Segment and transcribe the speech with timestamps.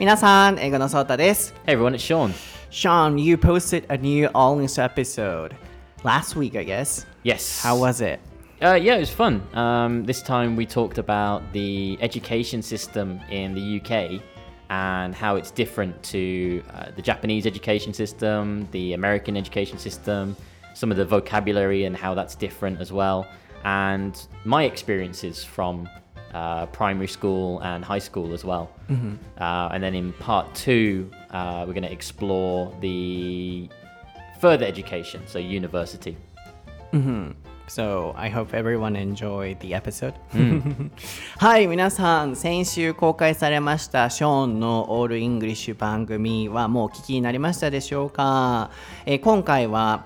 [0.00, 1.18] Minasan, Eigo no Sota.
[1.18, 2.32] Hey everyone, it's Sean.
[2.70, 5.56] Sean, you posted a new All News episode
[6.04, 7.04] last week, I guess.
[7.24, 7.60] Yes.
[7.60, 8.20] How was it?
[8.62, 9.42] Uh, yeah, it was fun.
[9.54, 14.22] Um, this time we talked about the education system in the UK
[14.70, 20.36] and how it's different to uh, the Japanese education system, the American education system,
[20.74, 23.26] some of the vocabulary and how that's different as well,
[23.64, 25.88] and my experiences from
[26.33, 28.69] uh, primary school and high school as well.
[29.39, 33.69] Uh, and then in part two, uh, we're going to explore the
[34.39, 36.17] further education, so university.
[37.65, 40.13] So, I hope everyone enjoyed the episode.
[41.39, 48.69] はい、皆さん、先週公開されましたショーンのオールイングリッシュ番組はもうお聞きになりましたでしょうか、
[49.05, 50.05] えー今回は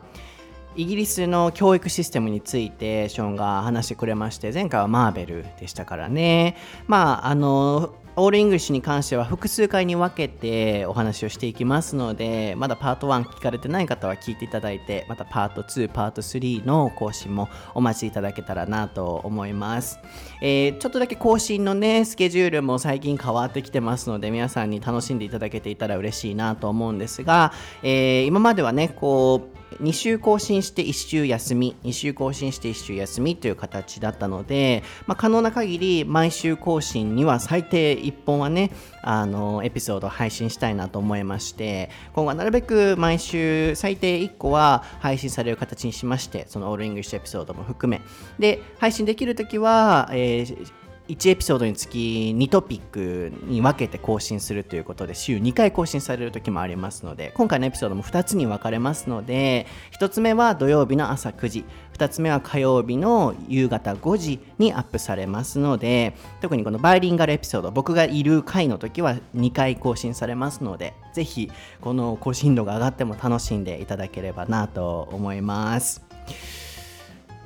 [0.76, 6.56] イギリスの教育システムについてショーンが話してくれまして前回はマーベルでしたからね。
[6.86, 19.98] まああのオールイングリッシュに関しては複数回に分けてお話をしていきますのでまだパート1聞かれてない方は聞いていただいてまたパート2パート3の更新もお待ちいただけたらなと思います、
[20.42, 27.52] えーちょっとだけ更新のねスケジュールも最近変わってきてますので皆さんに楽しんでいただけていたら嬉しいなと思うんですが、
[27.82, 38.70] えー今まではねこう2週更新して1週休み2週更新して1週休みという形だったので、まあ、可能な限り毎週更新には最低1本はね
[39.02, 48.00] あのエピソード配信したいなと思いまして今後はなるべく毎週最低1個は配信される形にしましてそのオールイングリッシュエピソードも含め。
[48.38, 59.66] で配信できるときは、えー1エピソードにつき2トピックに分けて更新するということで週2回更新される時もありますので今回のエピソードも2つに分かれますので
[59.98, 61.64] 1つ目は土曜日の朝9時
[61.94, 76.02] 2つ目は火曜日の夕方5時にアップされますので特にこのバイリンガルエピソード僕がいる回の時は2回更新されますのでぜひこの更新度が上がっても楽しんでいただければなと思います。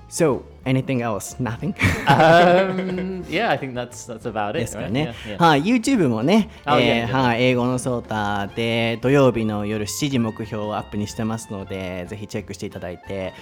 [0.08, 1.36] So, anything else?
[1.40, 1.74] Nothing?
[2.06, 4.58] um, yeah, I think that's that's about it.
[4.58, 4.90] ですか right?
[4.90, 5.14] ね。
[5.26, 5.42] Yeah, yeah.
[5.42, 7.22] はい、YouTube もね、あえー yeah, yeah.
[7.22, 13.32] はい、英語のソータで土曜日の夜7時目標をアップにしてますので、ぜひチェックしていただいて、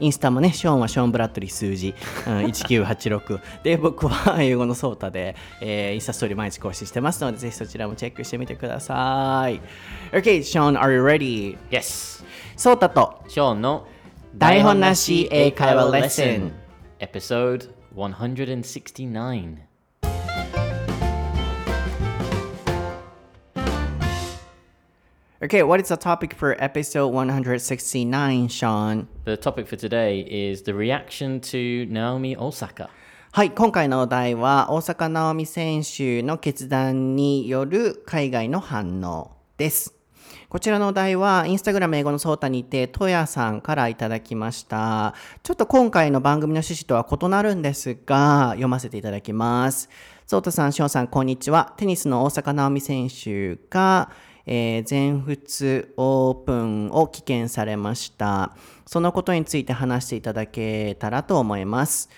[0.00, 1.94] インスタもね、ショーンはショーン・ブラッドリー数字、
[2.26, 3.40] うん、 1986。
[3.62, 9.60] で、僕は英語のソータで、えーインスタストーリー毎日更新してますので、ぜひそちらもチェックしてみてください。
[10.12, 11.56] Okay, Sean, are you ready?
[11.70, 12.24] Yes.
[12.56, 13.86] ソータと Sean, no.
[14.36, 16.52] 台本なし英会話レッスン
[17.03, 19.63] Episode 169.
[25.41, 29.07] Okay, what is the topic for episode 169, Sean?
[29.23, 32.89] The topic for today is the reaction to Naomi Osaka.
[33.31, 39.93] はい、今回のお題は大坂なおみ選手の決断による海外の反応です。
[40.54, 45.12] こちらのお題は、インスタグラム英語のソータにて、トヤさんからいただきました。
[45.42, 49.90] ちょっと今回の番組の趣旨とは異なるんですが、読ませていただきます。
[50.28, 51.74] ソータさん、ショーンさん、こんにちは。
[51.76, 54.12] テニスの大坂なおみ選手が、
[54.46, 58.54] えー全仏オープンを棄権されました。
[58.86, 62.10] そのことについて話していただけたらと思います。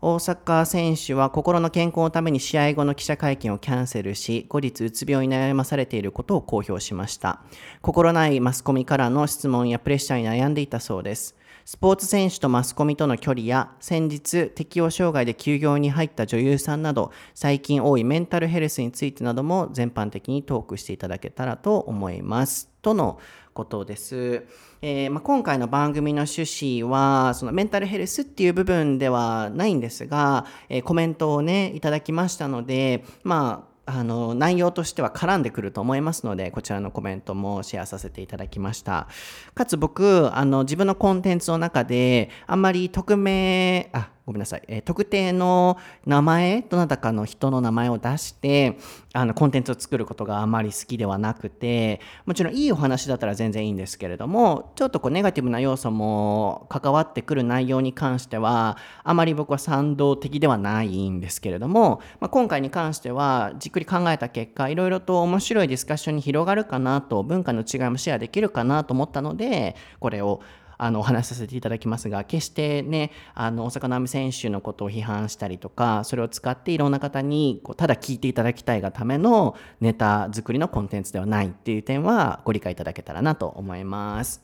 [0.00, 7.42] 大坂選手は心の健康のために試合後の記者会見をキャンセルし、後日うつ病に悩まされていることを公表しました。
[7.82, 11.34] 心ないマスコミからの質問やプレッシャーに悩んでいたそうです。
[11.64, 22.70] スポーツ選手とマスコミとの距離や、先日適応障害で休業に入った女優さんなど、最近多いメンタルヘルスについてなども全般的にトークしていただけたらと思います。
[22.82, 23.18] との
[23.58, 24.46] ことです。
[24.82, 33.68] えーまあ、今回の番組の趣旨は、そのメンタルヘルスっていう部分ではないんですが、えーコメントをね、いただきましたので、まあ、
[33.98, 39.08] あの内容としては絡んでくると思いますのでこちらのコメントもシェアさせていただきました
[39.54, 48.78] かつ僕あの自分のコンテンツの中であんまり匿名あごめんなさい、えー特定の名前どなたかの人の名前を出して
[49.14, 70.40] あのコンテンツを作ることがあまり好きではなくてもちろんいいお話だったら全然いいんですけれどもちょっとこうネガティブな要素も関わってくる内容に関してはあまり僕は賛同的ではないんですけれども、まあ、今回に関してはじっくり考えた結果いろいろと面白いディスカッションに広がるかなと文化の違いもシェアできるかなと思ったのでこれを
[70.78, 84.42] あのお話しさせていただきますが決してねあの大坂なおみ選手のことを批判したりとかそれを使っていろんな方にこうただ聞いていただきたいがためのネタ作りのコンテンツではないっていう点はご理解いただけたらなと思います。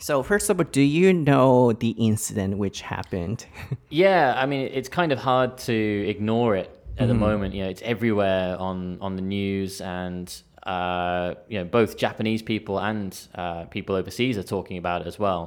[0.00, 3.46] So first of all, do you know the incident which happened?
[3.90, 7.52] Yeah, I mean, it's kind of hard to ignore it at the moment.
[7.52, 10.30] You know, it's everywhere on on the news, and
[10.72, 15.18] uh, you know, both Japanese people and uh, people overseas are talking about it as
[15.18, 15.42] well.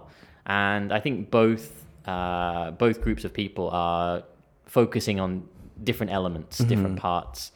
[0.46, 1.66] And I think both
[2.14, 4.24] uh, both groups of people are
[4.66, 5.30] focusing on
[5.84, 7.52] different elements, different parts.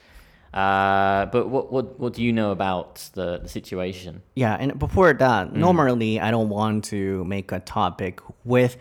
[0.53, 4.21] Uh, but what, what what do you know about the, the situation?
[4.35, 5.57] Yeah, and before that, Mm.
[5.67, 8.77] normally I don't want to make a topic with,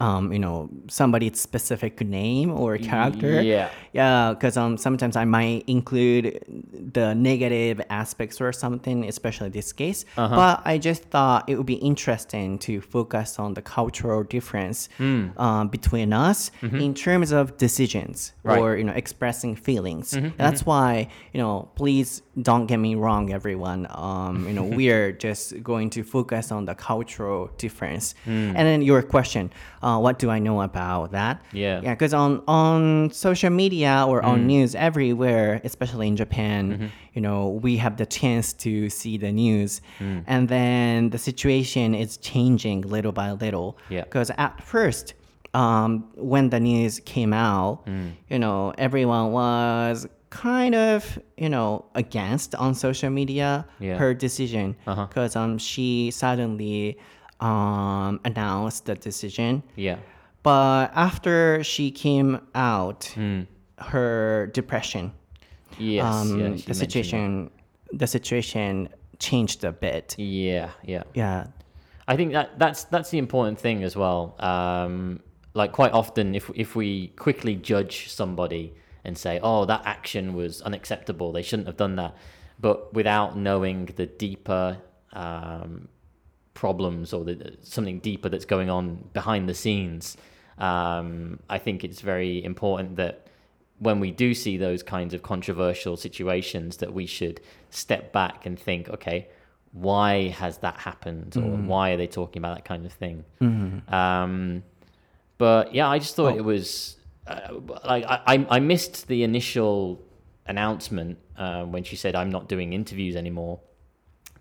[0.00, 3.40] um, you know, somebody's specific name or character.
[3.42, 3.70] yeah.
[3.92, 6.24] yeah, because um, sometimes I might include
[6.92, 10.04] the negative aspects or something, especially this case.
[10.16, 10.34] Uh-huh.
[10.34, 15.68] But I just thought it would be interesting to focus on the cultural difference um,
[15.68, 18.08] between us in terms of decisions
[18.38, 18.48] Mm-hmm.
[18.48, 18.58] Right.
[18.58, 20.16] Mm-hmm, or you know expressing feelings.
[20.36, 23.86] That's why you know please don't get me wrong, everyone.
[23.90, 28.14] Um, you know we are just going to focus on the cultural difference.
[28.24, 28.56] Hmm.
[28.56, 29.50] And then your question,
[29.82, 31.40] uh, what do I know about that?
[31.52, 31.80] Yeah.
[31.82, 34.26] yeah, because on on social media or Mm.
[34.28, 39.32] on news everywhere, especially in Japan, you know we have the chance to see the
[39.32, 40.24] news, Mm.
[40.26, 43.76] and then the situation is changing little by little.
[43.88, 44.04] Yeah.
[44.04, 45.14] Because at first,
[45.54, 48.12] um, when the news came out, Mm.
[48.28, 53.96] you know, everyone was kind of, you know, against on social media Yeah.
[53.96, 55.06] her decision Uh-huh.
[55.08, 56.98] because um, she suddenly
[57.40, 59.62] um, announced the decision.
[59.76, 59.96] Yeah.
[60.42, 63.42] But after she came out, Hmm.
[63.78, 65.12] her depression,
[65.78, 66.04] Yes.
[66.04, 67.50] um, yeah, the situation,
[67.92, 68.88] the situation
[69.18, 70.14] changed a bit.
[70.18, 70.70] Yeah.
[70.84, 71.02] Yeah.
[71.14, 71.46] Yeah.
[72.06, 74.34] I think that that's that's the important thing as well.
[74.38, 75.20] Um,
[75.54, 78.72] like quite often, if if we quickly judge somebody
[79.04, 81.32] and say, "Oh, that action was unacceptable.
[81.32, 82.14] They shouldn't have done that,"
[82.60, 84.78] but without knowing the deeper
[85.12, 85.88] um,
[86.64, 90.16] problems or the, something deeper that's going on behind the scenes,
[90.58, 93.14] um, I think it's very important that
[93.78, 97.40] when we do see those kinds of controversial situations, that we should
[97.70, 99.28] step back and think, okay,
[99.72, 103.24] why has that happened, or why are they talking about that kind of thing?
[104.02, 104.62] Um,
[105.44, 106.96] but yeah, I just thought it was
[107.28, 110.02] uh, like I, I I missed the initial
[110.46, 113.60] announcement uh, when she said I'm not doing interviews anymore.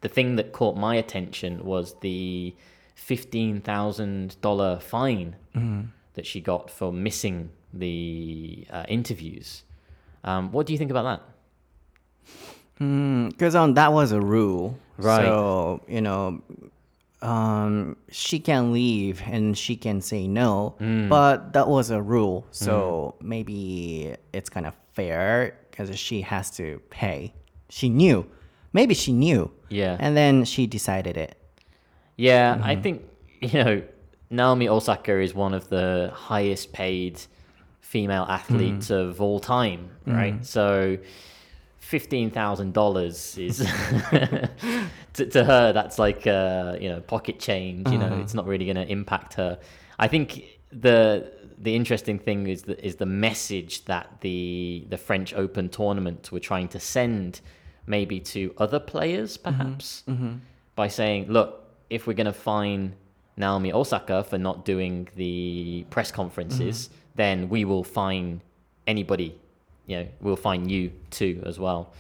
[0.02, 2.56] The thing that caught my attention was the
[2.96, 5.36] fifteen thousand dollar fine
[6.14, 9.64] that she got for missing the uh, interviews.
[10.24, 11.04] Um, what do you think about
[12.80, 13.30] that?
[13.30, 14.78] Because um, that was a rule.
[14.98, 15.26] Right.
[15.26, 16.42] So, you know,
[17.22, 21.10] um, she can leave and she can say no, Mm.
[21.10, 22.46] but that was a rule.
[22.52, 27.34] So maybe it's kind of fair because she has to pay.
[27.70, 28.30] She knew.
[28.78, 29.50] Maybe she knew.
[29.70, 29.98] Yeah.
[30.00, 31.36] And then she decided it.
[32.16, 32.84] Yeah, I mm-hmm.
[32.84, 32.98] think
[33.42, 33.82] you know
[34.30, 37.20] Naomi Osaka is one of the highest paid
[37.82, 39.10] female athletes mm-hmm.
[39.10, 40.36] of all time, right?
[40.36, 40.44] Mm-hmm.
[40.44, 40.98] So
[41.80, 43.58] fifteen thousand dollars is
[45.14, 47.90] to, to her that's like uh, you know pocket change.
[47.90, 49.58] You know, it's not really going to impact her.
[49.98, 55.34] I think the the interesting thing is the, is the message that the the French
[55.34, 57.42] Open tournament were trying to send
[57.88, 59.58] maybe to other players mm-hmm.
[59.58, 60.36] perhaps mm-hmm.
[60.76, 62.94] by saying, look, if we're going to fine
[63.38, 66.96] Naomi Osaka for not doing the press conferences, mm-hmm.
[67.16, 68.42] then we will fine
[68.86, 69.40] anybody.
[69.86, 71.94] You know, we'll fine you too as well.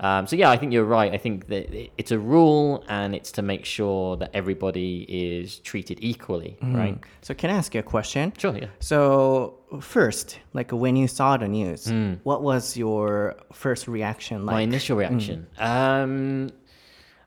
[0.00, 1.12] Um, so yeah, I think you're right.
[1.12, 5.98] I think that it's a rule, and it's to make sure that everybody is treated
[6.02, 6.98] equally, right?
[7.22, 8.32] So, can I ask you a question?
[8.36, 8.54] Sure.
[8.56, 8.66] Yeah.
[8.80, 11.86] So, first, like when you saw the news,
[12.24, 14.54] what was your first reaction like?
[14.54, 15.46] My initial reaction.
[15.58, 16.50] Um,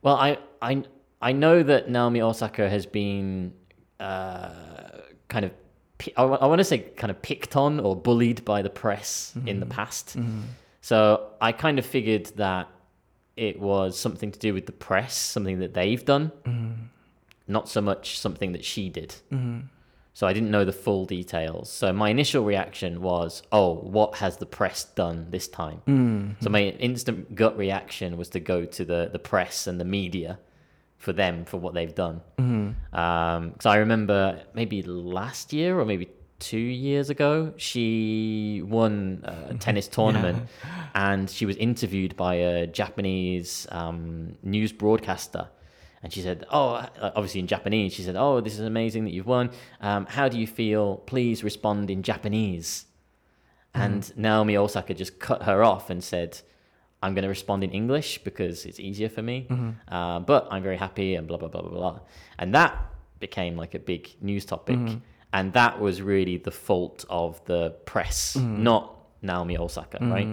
[0.04, 0.84] well, I, I,
[1.22, 3.52] I know that Naomi Osaka has been
[4.00, 4.52] uh,
[5.28, 5.52] kind of,
[5.98, 9.60] pi- I, want to say kind of picked on or bullied by the press in
[9.60, 10.16] the past.
[10.90, 12.68] So I kind of figured that
[13.38, 16.86] it was something to do with the press, something that they've done, mm-hmm.
[17.48, 19.10] not so much something that she did.
[19.32, 19.68] Mm-hmm.
[20.16, 21.70] So I didn't know the full details.
[21.70, 26.44] So my initial reaction was, "Oh, what has the press done this time?" Mm-hmm.
[26.44, 30.40] So my instant gut reaction was to go to the the press and the media
[30.98, 32.22] for them for what they've done.
[32.40, 39.54] Um, because I remember maybe last year or maybe two years ago, she won a
[39.56, 40.48] tennis tournament,
[40.96, 45.50] and she was interviewed by a Japanese um, news broadcaster.
[46.02, 49.12] And she said, "Oh, uh, obviously in Japanese." She said, "Oh, this is amazing that
[49.12, 49.52] you've won.
[49.82, 50.98] Um, how do you feel?
[51.06, 52.86] Please respond in Japanese."
[53.74, 56.40] And Naomi Osaka just cut her off and said,
[57.04, 59.48] "I'm going to respond in English because it's easier for me.
[59.90, 62.00] Uh, but I'm very happy and blah blah blah blah blah."
[62.40, 62.74] And that
[63.20, 64.78] became like a big news topic,
[65.33, 70.29] and that was really the fault of the press, not Naomi Osaka, right?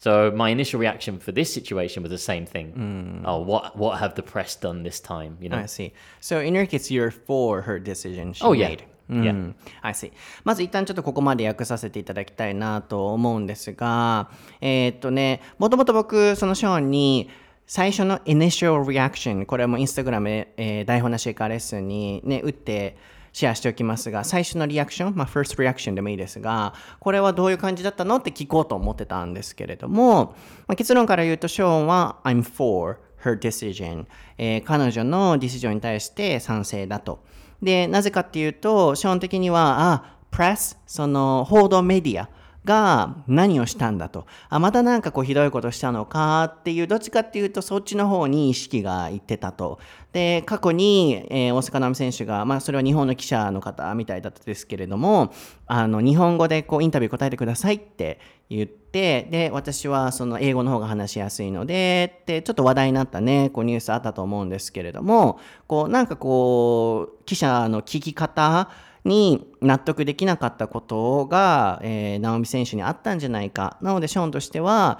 [0.00, 3.22] So my initial reaction for this situation was the same thing.
[3.26, 5.36] Oh, what what have the press done this time?
[5.40, 5.58] You know.
[5.58, 5.92] I see.
[6.20, 8.68] So in your case, you're for her decision she Oh, yeah.
[8.68, 8.84] made.
[9.10, 9.30] Yeah.
[9.30, 10.12] うん、I see.
[10.44, 14.28] まず一旦ちょっとここまで訳させていただきたいなと思うんですが、
[14.60, 17.30] えーっとね、もともと僕、そのショーンに、
[17.66, 20.28] 最初の initial reaction、これもインスタグラム、
[20.58, 22.96] えー台本なしエカーレッスンにね、打って
[23.33, 30.35] シェアしておきますが、最初のリアクション、まあ first reaction でもいいですが、これはどういう感じだったのって聞こうと思ってたんですけれども、
[30.67, 34.05] まあ、結論から言うと、ショーンは I'm for her decision、
[34.37, 37.23] えー彼女のディシジョンに対して賛成だと。
[37.61, 42.29] で、なぜかっていうと、ショーン的には、あ、プレス、その報道メディア
[42.65, 44.25] が何をしたんだと。
[44.49, 49.79] あ、またなんかこうひどいことしたのかっていう、どっちかっていうとそっちの方に意識がいってたと。
[50.13, 55.33] で、過去に、えー大坂なおみ選手が、まあそれは日本の記者の方みたいだったですけれども、
[55.67, 68.69] あの、日本語でこうインタビュー答えてくださいって言って、で、私はその英語の方が話しやすいので、ってちょっと話題になったね、こうニュースあったと思うんですけれども、こうなんかこう、記者の聞き方
[69.05, 73.77] に納得できなかったことが、えー、直美選手にあったんじゃないか。
[73.81, 74.99] なので、ショーンとしては、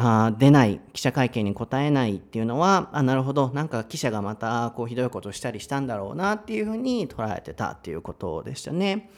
[0.00, 9.10] あ出ない記者会見に答えないっていうのはあなるほどなんか記者がまたこうひどいことをしたりしたんだろうなっていうふうに捉えてたっていうことでしたね。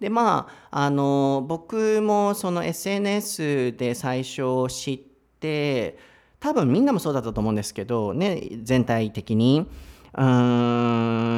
[0.00, 4.98] でまああの僕もその SNS で最初知っ
[5.38, 5.98] て
[6.40, 9.68] 多分みんなもそうだったと思うんですけどね全体的に。
[10.16, 10.24] う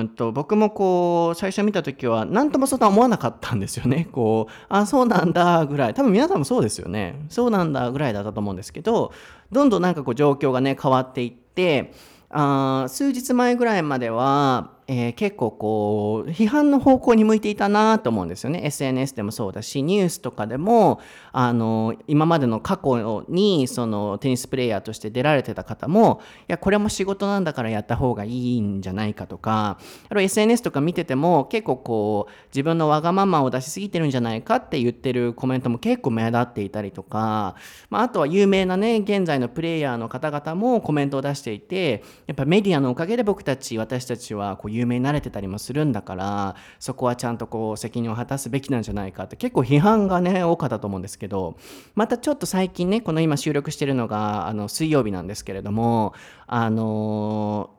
[0.02, 4.08] んと僕もこう最初見た時は何ともそんな思わなかったんですよね。
[4.12, 7.24] こうあそうなんだぐらい多分皆さんもそうですよね。
[7.30, 9.12] そうなんだぐらいだったと思うんですけど
[9.50, 11.92] どんどんなんかこう状況がね変わっていって
[12.28, 18.60] あ数日前ぐらいまでは、えー結構こう批判の方向に向いていたなと思うんですよね。
[18.64, 21.00] SNS でもそうだしニュースとかでも
[21.32, 29.78] あの今までの過去にそのテニスプレーヤーとして出られてた方もいやこれも仕事なんだからやった方がいいんじゃないかとか
[30.08, 37.56] あと SNS とか見てても結構こう自分のわがままを出しすぎてるんじゃないかって言ってるコメントも結構目立っていたりとか、
[37.90, 51.56] まあ、あとは有名なね現在のプレイヤーの方々もコメントを出していてやっぱメディアのおかげで僕たち私たちはこう有名になれてたりもするんだからそこはちゃんとこう責任を果たすべきなんじゃないかって結構批判がね多かったと思うんですけど
[51.94, 56.14] またちょっと最近ねこの今収録してるのがあの水曜日なんですけれども
[56.46, 57.70] あの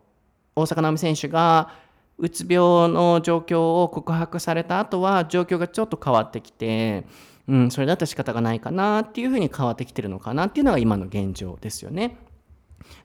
[0.55, 1.71] 大坂なおみ選手が
[2.17, 7.05] うつ病の状況を告白された後は状況がちょっと変わってきて、
[7.47, 12.17] うん、それだったら仕方がないかなっていうふうに変わってきてるのかなっていうのが今の現状ですよね。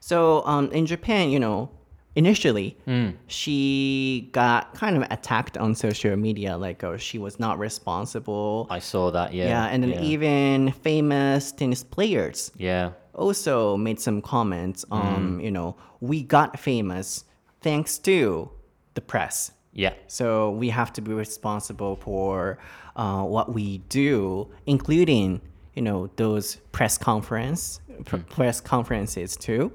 [0.01, 1.69] So um, in Japan, you know,
[2.15, 3.09] initially hmm.
[3.27, 8.67] she got kind of attacked on social media, like oh, she was not responsible.
[8.69, 9.33] I saw that.
[9.33, 9.45] Yeah.
[9.47, 10.01] yeah, and then yeah.
[10.01, 12.91] even famous tennis players Yeah.
[13.13, 14.93] also made some comments hmm.
[14.93, 17.25] on, you know, we got famous
[17.61, 18.49] thanks to
[18.93, 19.51] the press.
[19.71, 19.93] Yeah.
[20.07, 22.59] So we have to be responsible for
[22.95, 25.41] uh, what we do, including,
[25.73, 28.21] you know, those press conference, pr- hmm.
[28.23, 29.71] press conferences too.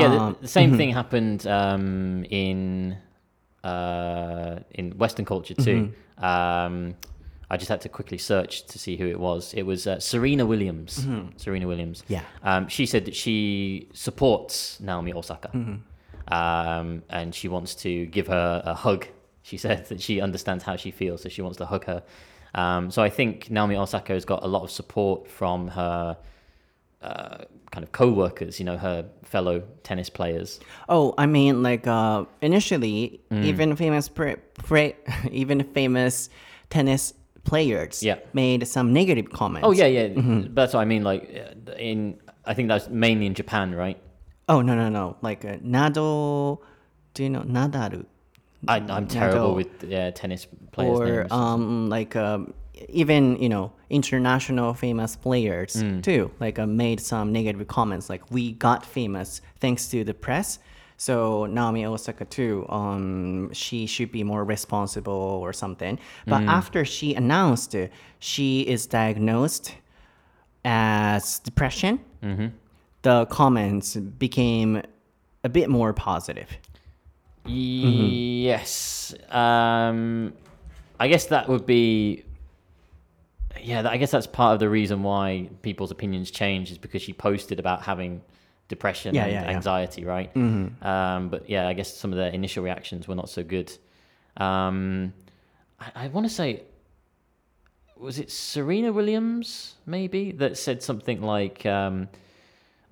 [0.00, 2.96] Yeah, the, Um, the same thing happened um, in
[3.64, 5.92] uh, in Western culture too.
[6.18, 6.94] Um,
[7.48, 9.54] I just had to quickly search to see who it was.
[9.54, 11.06] It was uh, Serena Williams.
[11.36, 12.02] Serena Williams.
[12.08, 12.22] Yeah.
[12.42, 15.50] Um, she said that she supports Naomi Osaka,
[16.28, 19.06] um, and she wants to give her a hug.
[19.42, 22.02] She said that she understands how she feels, so she wants to hug her.
[22.54, 26.16] Um, so I think Naomi Osaka has got a lot of support from her
[27.02, 30.60] uh, kind of co-workers, you know, her fellow tennis players.
[30.88, 34.94] Oh, I mean, like uh, initially, even famous pre- pre-
[35.30, 36.30] even famous
[36.70, 37.12] tennis
[37.44, 38.16] players Yeah.
[38.32, 39.66] made some negative comments.
[39.66, 40.08] Oh yeah, yeah.
[40.50, 41.04] That's what I mean.
[41.04, 41.22] Like
[41.68, 43.98] uh, in, I think that's mainly in Japan, right?
[44.48, 45.16] Oh no no no!
[45.22, 46.58] Like uh, Nado,
[47.14, 48.04] do you know Nadaru?
[48.68, 49.56] I, I'm terrible Nadal.
[49.56, 51.32] with uh, tennis players' or names.
[51.32, 52.54] um like um,
[52.88, 58.52] even you know international famous players too like uh, made some negative comments like we
[58.52, 60.58] got famous thanks to the press.
[60.98, 65.12] So Naomi Osaka too um she should be more responsible
[65.44, 65.98] or something.
[66.26, 67.74] But after she announced
[68.18, 69.74] she is diagnosed
[70.64, 72.00] as depression.
[73.02, 74.82] The comments became
[75.44, 76.48] a bit more positive.
[77.44, 79.14] Yes.
[79.30, 80.32] Um,
[80.98, 82.24] I guess that would be.
[83.62, 87.12] Yeah, I guess that's part of the reason why people's opinions change is because she
[87.12, 88.22] posted about having
[88.68, 89.56] depression Yeah, and yeah, yeah.
[89.56, 90.34] anxiety, right?
[90.36, 93.72] Um, but yeah, I guess some of the initial reactions were not so good.
[94.36, 95.12] Um,
[95.80, 96.62] I, I want to say
[97.96, 102.08] was it Serena Williams maybe that said something like, um,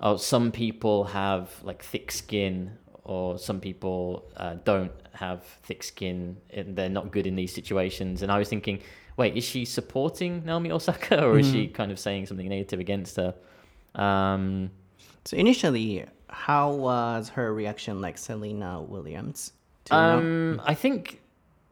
[0.00, 6.38] "Oh, some people have like thick skin, or some people uh, don't have thick skin,
[6.50, 8.80] and they're not good in these situations." And I was thinking,
[9.16, 13.16] wait, is she supporting Naomi Osaka, or is she kind of saying something negative against
[13.16, 13.34] her?
[13.94, 14.70] Um,
[15.24, 19.52] So initially, how was her reaction like Serena Williams?
[19.84, 20.18] Do you know?
[20.18, 21.20] Um, I think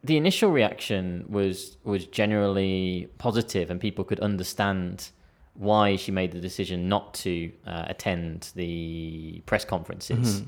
[0.04, 5.10] the initial reaction was was generally positive, and people could understand
[5.54, 10.42] why she made the decision not to uh, attend the press conferences.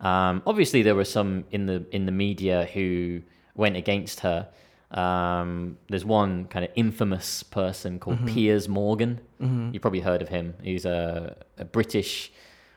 [0.00, 3.20] Um, obviously, there were some in the in the media who
[3.54, 4.48] went against her.
[4.90, 9.20] Um, there's one kind of infamous person called Piers Morgan.
[9.72, 10.54] You've probably heard of him.
[10.62, 12.32] He's a, a British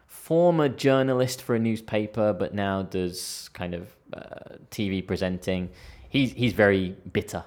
[0.08, 5.70] former journalist for a newspaper, but now does kind of uh, TV presenting.
[6.10, 7.44] He's he's very bitter.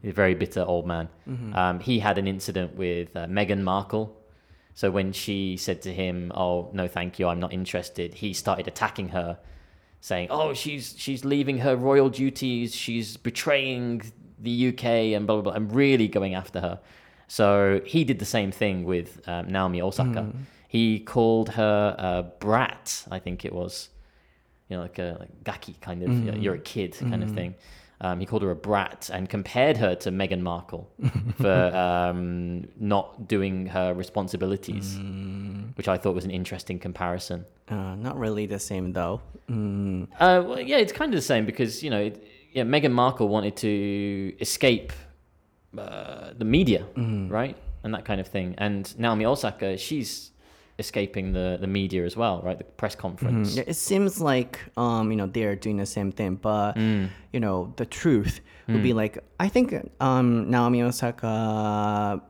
[0.00, 1.08] He's a very bitter old man.
[1.54, 4.16] Um, he had an incident with uh, Meghan Markle.
[4.74, 8.66] So when she said to him, "Oh no, thank you, I'm not interested," he started
[8.66, 9.38] attacking her,
[10.00, 12.74] saying, "Oh, she's she's leaving her royal duties.
[12.74, 14.02] She's betraying
[14.38, 16.80] the UK and blah blah blah." and really going after her.
[17.28, 20.22] So he did the same thing with um, Naomi Osaka.
[20.22, 20.38] Hmm.
[20.66, 23.88] He called her a brat, I think it was,
[24.68, 27.30] you know, like a like gaki kind of, you know, you're a kid kind of
[27.30, 27.34] hmm.
[27.36, 27.54] thing.
[28.02, 30.88] Um, he called her a brat and compared her to Meghan Markle
[31.36, 34.98] for um, not doing her responsibilities,
[35.76, 37.44] which I thought was an interesting comparison.
[37.68, 39.20] Uh, not really the same though.
[39.50, 42.92] Mm, Uh, well, yeah, it's kind of the same because you know, it, yeah, Meghan
[42.92, 44.92] Markle wanted to escape
[45.76, 46.86] uh, the media,
[47.28, 48.54] right, and that kind of thing.
[48.58, 50.29] And Naomi Osaka, she's
[50.80, 52.58] escaping the the media as well, right?
[52.58, 53.56] The press conference.
[53.56, 56.72] yeah, it seems like um, you know they're doing the same thing, but
[57.34, 59.66] you know the truth would be like I think
[60.00, 62.20] um, Naomi Osaka,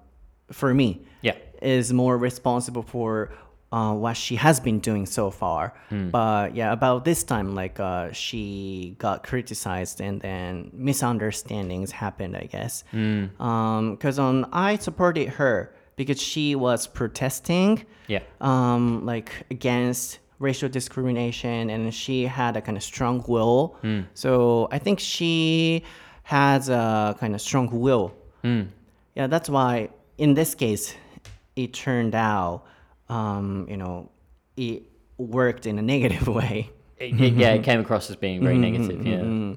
[0.52, 0.88] for me,
[1.22, 1.36] Yeah.
[1.62, 3.32] is more responsible for
[3.72, 5.74] uh, what she has been doing so far.
[5.90, 12.46] But yeah, about this time, like uh, she got criticized and then misunderstandings happened, I
[12.50, 12.84] guess.
[12.90, 18.20] Because um, I supported her because she was protesting, Yeah.
[18.40, 23.76] um, like against racial discrimination, and she had a kind of strong will.
[24.14, 25.84] So I think she
[26.22, 28.12] has a kind of strong will.
[28.42, 30.94] Yeah, that's why in this case,
[31.56, 32.64] it turned out,
[33.08, 34.10] um, you know,
[34.56, 34.82] it
[35.18, 36.70] worked in a negative way.
[36.98, 39.06] It- it- yeah, it came across as being very negative.
[39.06, 39.54] Yeah.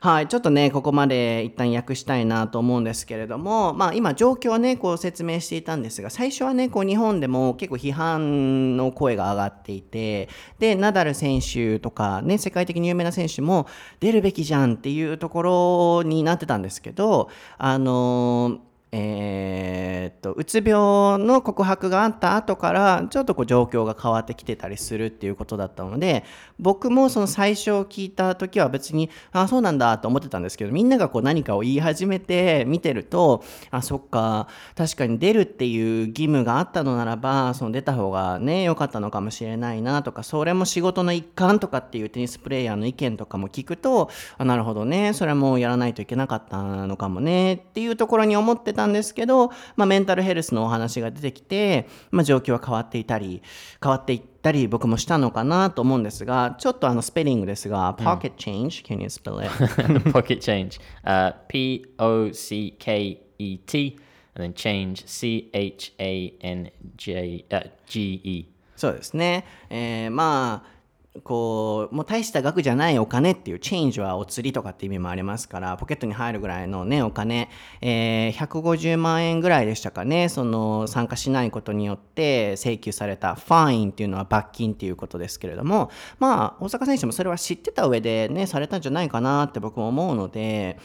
[0.00, 10.28] はい、ちょっとね、ここまで一旦訳したいなと思うんですけれども、まあ今状況はね、こう説明していたんですが、最初はね、こう日本でも結構批判の声が上がっていて、
[10.58, 13.66] で、ナダル選手とかね、世界的に有名な選手も
[14.00, 18.58] 出るべきじゃんっていうところになってたんですけど、あの
[18.92, 26.24] えーっとうつ病の告白があった後からちょっとこう状況が変わってきてたりするっていうことだったので
[26.58, 53.42] 僕もその最初聞いた時は別にあそうなんだと思ってたんですけどみんながこう何かを言い始めて見てるとあそっか確かに出るっていう義務があったのならばその出た方がね良かったのかもしれないなとかそれも仕事の一環とかっていうテニスプレーヤーの意見とかも聞くとあなるほどねそれはもうやらないといけなかったのかもねっていうところに思ってたんですけど、まあ、メンタルヘルスのお話が出てきて、まあ、状況は変わっていたり
[53.82, 59.50] 変わっていったり僕もしたのかなと思うんですがちょっとあのスペリングですが、pocket change can you spell it?
[60.12, 60.80] Pocket change.
[61.04, 63.98] Uh, P O C K E T,
[64.34, 68.46] and then change C H A N J uh, G E.
[68.76, 70.75] そうですね、えーまあ
[71.24, 77.48] こうもう大した額じゃないお金っていうチェンジはお釣りとかって意味もありますからポケットに入るぐらいのねお金、
[77.80, 90.78] えー150万円ぐらいでしたかねその参加しないことによって請求されたファインっていうのは罰金っていうことですけれどもまあ大坂選手もそれは知ってた上でねされたんじゃないかなって僕も思うので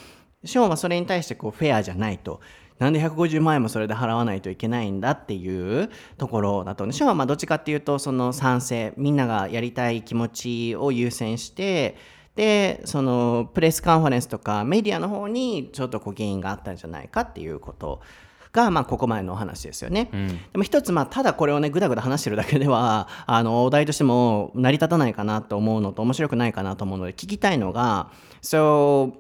[0.44, 2.40] ショーンはそれに対してこうフェアじゃないと。
[2.82, 11.96] なんで150万円もそれで払わないといけないんだっていうところだとショーンはまあどっちかっていうとその賛成みんながやりたい気持ちを優先して
[12.36, 18.02] でそのプレスカンファレンスとかメディアの方にちょっとこう原因があったんじゃないかっていうこと
[18.52, 20.10] が、まあ、ここまでのお話ですよね。
[20.52, 29.14] でも一つ、まあ、ただこれをね、ぐだぐだ話してるだけでは、あの、お題としても成り立たないかなと思うのと、面白くないかなと思うので、聞きたいのが、So,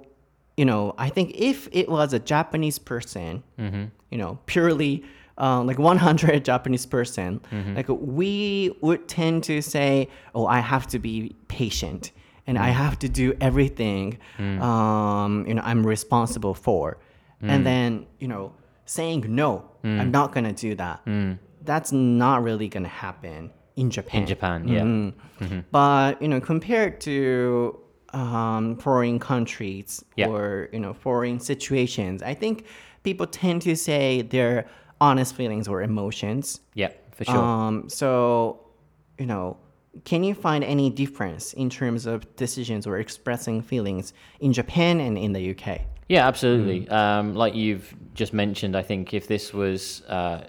[0.57, 3.85] you know, I think if it was a Japanese person, mm-hmm.
[4.09, 5.03] you know, purely
[5.37, 7.75] um, like 100 Japanese person, mm-hmm.
[7.75, 12.11] like we would tend to say, oh, I have to be patient
[12.47, 12.73] and I mm.
[12.73, 14.59] have to do everything, mm.
[14.61, 16.97] um, you know, I'm responsible for.
[17.41, 17.63] And mm.
[17.63, 18.53] then, you know,
[18.85, 21.01] saying no, I'm not gonna do that.
[21.63, 24.21] That's not really gonna happen in Japan.
[24.21, 24.81] In Japan, yeah.
[24.81, 25.59] Mm-hmm.
[25.71, 27.79] But you know, compared to
[28.13, 30.27] um, foreign countries Yeah.
[30.27, 32.65] or you know foreign situations, I think
[33.03, 34.65] people tend to say their
[34.99, 36.61] honest feelings or emotions.
[36.75, 37.37] Yeah, for sure.
[37.37, 38.59] Um, so
[39.19, 39.57] you know,
[40.05, 45.17] can you find any difference in terms of decisions or expressing feelings in Japan and
[45.17, 45.81] in the UK?
[46.09, 46.89] Yeah, absolutely.
[46.89, 50.45] Um, like you've just mentioned, I think if this was, uh,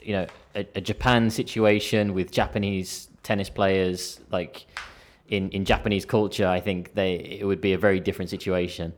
[0.00, 4.66] you know, a, a Japan situation with Japanese tennis players, like
[5.30, 8.92] in, in Japanese culture, I think they it would be a very different situation.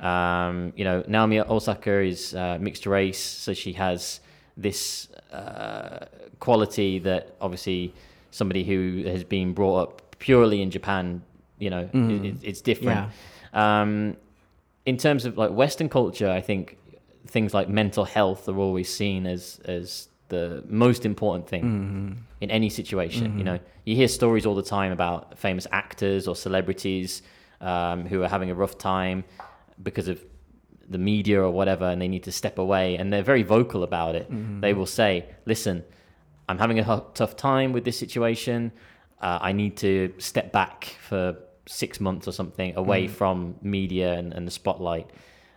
[0.00, 4.20] Um, you know, Naomi Osaka is uh, mixed race, so she has
[4.56, 6.06] this uh,
[6.38, 7.94] quality that obviously
[8.30, 11.22] somebody who has been brought up purely in Japan,
[11.58, 11.88] you know,
[12.24, 13.10] it, it's different.
[13.54, 14.16] Um,
[14.86, 16.76] in terms of like Western culture, I think
[17.26, 22.12] things like mental health are always seen as as the most important thing mm-hmm.
[22.40, 23.24] in any situation.
[23.24, 23.44] You mm-hmm.
[23.44, 27.22] know, you hear stories all the time about famous actors or celebrities
[27.60, 29.24] um, who are having a rough time
[29.82, 30.22] because of
[30.88, 34.14] the media or whatever, and they need to step away, and they're very vocal about
[34.14, 34.30] it.
[34.30, 34.60] Mm-hmm.
[34.60, 35.84] They will say, "Listen,
[36.48, 38.72] I'm having a tough time with this situation.
[39.20, 41.36] Uh, I need to step back for
[41.66, 45.10] six months or something away from media and, and the spotlight.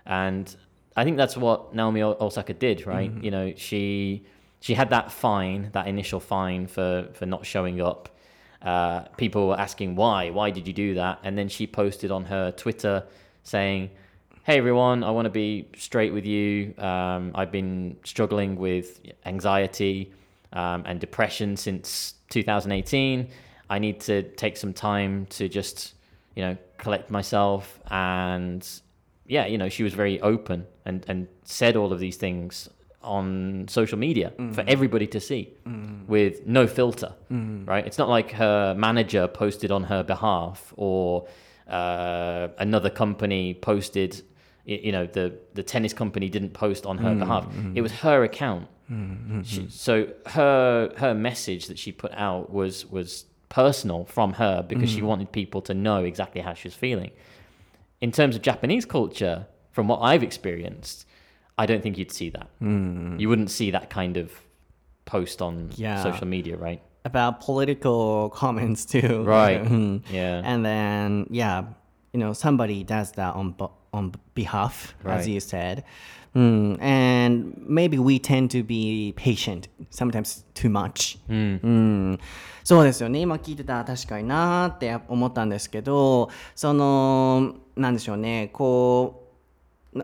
[0.06, 0.54] And
[0.96, 3.12] I think that's what Naomi Osaka did, right?
[3.24, 4.26] You know, she
[4.62, 8.08] she had that fine, that initial fine for for not showing up.
[8.62, 11.20] Uh, people were asking why, why did you do that?
[11.24, 13.04] And then she posted on her Twitter
[13.44, 13.90] saying,
[14.44, 16.76] "Hey everyone, I want to be straight with you.
[16.78, 20.14] Um, I've been struggling with anxiety
[20.54, 23.30] um, and depression since 2018.
[23.68, 25.96] I need to take some time to just,
[26.36, 27.80] you know, collect myself.
[27.90, 28.68] And
[29.26, 32.70] yeah, you know, she was very open and, and said all of these things
[33.04, 34.68] on social media for mm.
[34.68, 36.06] everybody to see mm.
[36.08, 37.68] with no filter, mm.
[37.68, 37.86] right?
[37.86, 41.28] It's not like her manager posted on her behalf or
[41.68, 44.22] uh, another company posted,
[44.66, 47.48] you know, the, the tennis company didn't post on her behalf.
[47.76, 48.68] It was her account.
[49.44, 54.90] She, so her her message that she put out was was personal from her because
[54.90, 57.12] she wanted people to know exactly how she was feeling.
[58.02, 61.06] In terms of Japanese culture, from what I've experienced,
[61.59, 62.49] I don't think you'd see that.
[62.61, 64.31] You wouldn't see that kind of
[65.07, 66.03] post on Yeah.
[66.03, 66.81] social media, right?
[67.05, 69.23] About political comments too.
[69.25, 69.63] Right.
[69.63, 70.03] Mhm.
[70.13, 70.43] Yeah.
[70.45, 71.65] And then yeah,
[72.13, 75.29] you know, somebody does that on bo- on behalf, as Right.
[75.29, 75.85] you said.
[76.35, 81.19] Mm, and maybe we tend to be patient, sometimes too much.
[81.31, 82.19] うん
[82.63, 89.20] そうですよね今聞いてたら確かになーって思ったんですけどそのなんでしょうねこう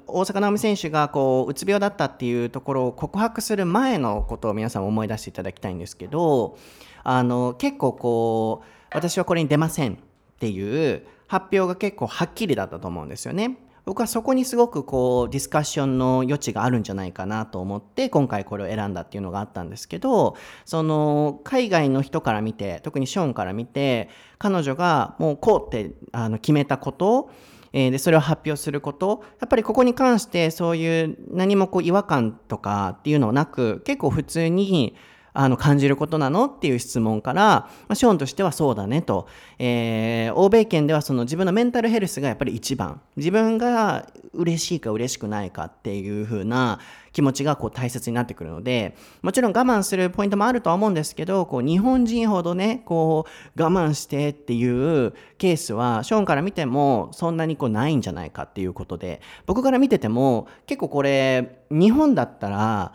[0.06, 6.58] 大坂なおみ選手がこううつ病だったっていうところを告白する前のことを皆さん思い出していただきたいんですけど
[7.04, 9.98] あの結構こう私はこれに出ませんっ
[10.40, 13.58] ていう発表が結構はっきりだったと思うんですよね。
[13.86, 27.32] 僕はそこにすごくこうディスカッションの余地があるんじゃないかなと思って今回これを選んだっていうのがあったんですけどその海外の人から見て特にショーンから見て彼女がもうこうってあの決めたこと
[27.74, 34.96] えーでそれを発表することやっぱりここに関してそういう何もこう違和感とかっていうのはなく結構普通に
[35.40, 36.48] あの感じることなの？
[36.48, 39.28] っていう質問から、まあ、ショーンとしてはそうだねと、
[39.60, 43.02] えー欧米圏ではその自分のメンタルヘルスがやっぱり一番。
[43.16, 46.80] 自分が嬉しいか嬉しくないかっていう風な
[47.12, 62.94] 気持ちがこう大切になってくるのでもちろん我慢するポイントもあるとは思うんですけどこう日本人ほどねこう我慢してっていうケースはショーンから見てもそんなにこうないんじゃないかっていうことで僕から見てても結構これ日本だったら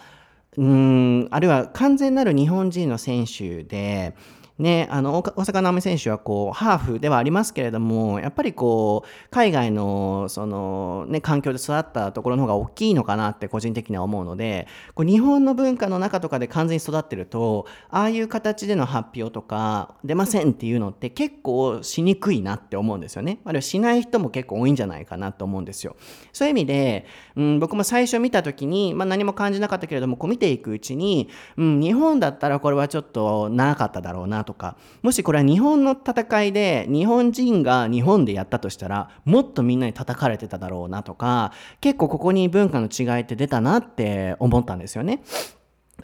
[0.59, 4.15] うんあるいは完全なる日本人の選手で、
[4.59, 23.41] ね、あの大大坂なおみ選手はこうハーフではありますけれどもやっぱりこう海外のその、ね、環境で育ったところの方が大きいのかなって個人的には思うのでこう日本の文化の中とかで完全に育ってるとああいう形での発表とか出ませんっていうのって結構しにくいなって思うんですよね。
[23.45, 25.97] あるいはしない人も結構多いんじゃないかなと思うんですよ。
[26.33, 45.23] そういう意味で、うん、僕も最初見た時に、まあ、何も感じなかったけれどもこう見ていくうちに、うん、日本だったらこれはちょっとなかっただろうなとかもしこれは日本の戦いで日本人が日本でやったとしたらもっとみんなに叩かれてただろうなとか結構ここに文化の違いって出たなって思ったんですよね。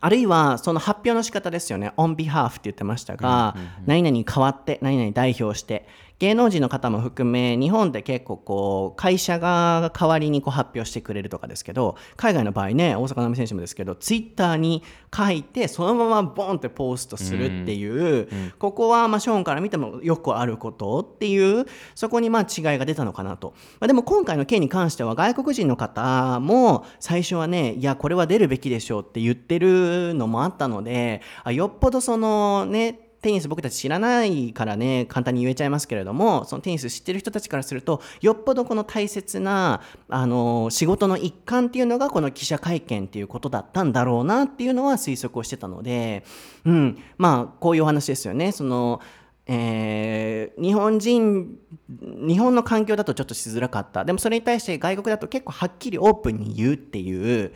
[0.00, 1.92] あるいはその発表の仕方ですよね。
[1.96, 5.88] on behalf って言ってましたが、何々に代わって、何々代表して、
[6.18, 14.82] 芸能人の方も含め日本って結構こう会社が代わりにこう発表してくれるとかですけど海外の場合ね大坂なおみ選手もですけどツイッターに
[15.16, 18.28] 書いてそのままボンってポストするっていう、
[18.58, 46.24] ここはまあショーンから見てもよくあることっていうそこにまあ違いが出たのかなと、まあ、でも今回の件に関しては外国人の方も最初はねいやこれは出るべきでしょうって言ってるのもあったのであよっぽどそのねテニス僕たち知らないからね簡単に言えちゃいますけれどもそのテニス知ってる人たちからするとよっぽどこの大切なあの仕事の一環っていうのがこの記者会見っていうことだったんだろうなっていうのは推測をしてたので、
[46.64, 48.52] うん、まあこういうお話ですよね。
[48.52, 49.00] その
[49.46, 51.56] えー日本人
[51.88, 57.52] 日本の環境だとちょっとしづらかったでもそれに対して外国だと結構はっきりオープンに言うっていう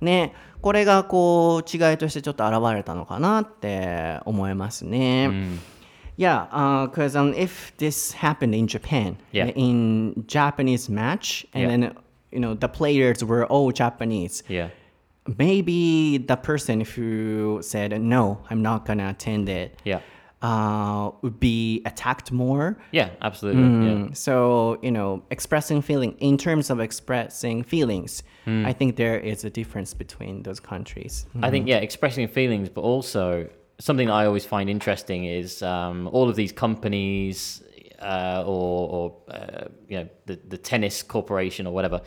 [0.00, 5.30] ねこれがこう違いとしてちょっと現れたのかなって思いますね。
[6.18, 6.48] Yeah,
[6.88, 9.52] because um, if this happened in Japan, Yeah.
[9.54, 11.68] in Japanese match, and Yeah.
[11.68, 11.94] then
[12.32, 14.70] you know the players were all Japanese, Yeah.
[15.38, 20.00] maybe the person who said no, I'm not gonna attend it, Yeah.
[20.46, 22.66] Uh, would be attacked more.
[22.92, 23.62] Yeah, absolutely.
[23.86, 23.96] Yeah.
[23.96, 24.34] Mm, So
[24.86, 28.22] you know, expressing feeling in terms of expressing feelings,
[28.70, 31.14] I think there is a difference between those countries.
[31.46, 33.48] I think yeah, expressing feelings, but also
[33.88, 37.36] something I always find interesting is um, all of these companies
[38.12, 39.04] uh, or, or
[39.38, 42.00] uh, you know the the tennis corporation or whatever.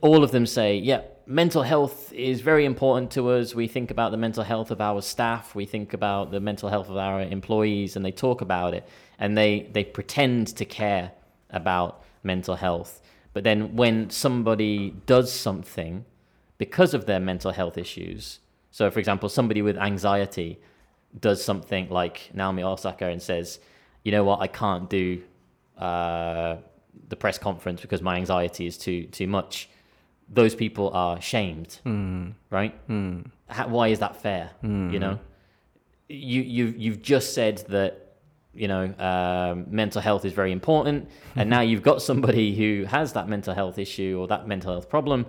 [0.00, 3.54] All of them say, yeah, mental health is very important to us.
[3.54, 5.54] We think about the mental health of our staff.
[5.54, 8.88] We think about the mental health of our employees, and they talk about it,
[9.18, 11.12] and they they pretend to care
[11.50, 13.02] about mental health.
[13.34, 16.04] But then when somebody does something
[16.56, 18.40] because of their mental health issues.
[18.72, 20.58] So, for example, somebody with anxiety
[21.20, 23.60] does something like Naomi Osaka and says,
[24.02, 24.40] "You know what?
[24.40, 25.22] I can't do
[25.76, 26.56] uh,
[27.08, 29.68] the press conference because my anxiety is too too much."
[30.30, 31.78] Those people are shamed,
[32.50, 32.74] right?
[33.48, 34.50] How, why is that fair?
[34.92, 35.18] You know,
[36.08, 38.16] you you you've just said that
[38.54, 43.12] you know um, mental health is very important, and now you've got somebody who has
[43.14, 45.26] that mental health issue or that mental health problem,